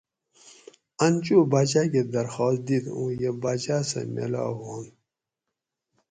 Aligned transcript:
ان 1.05 1.13
چو 1.25 1.37
باچاۤ 1.51 1.87
کہ 1.93 2.01
درخاس 2.13 2.55
دِیت 2.65 2.85
اوں 2.95 3.09
یہ 3.19 3.31
باچاۤ 3.41 3.83
سہ 3.89 3.99
میلا 4.13 4.43
ہوئینت 4.57 4.95